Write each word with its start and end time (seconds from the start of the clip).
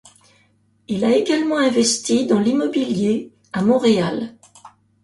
Il 0.87 1.05
a 1.05 1.15
également 1.15 1.59
investi 1.59 2.25
dans 2.25 2.39
l'immobilier 2.39 3.31
à 3.53 3.61
Montréal. 3.61 4.33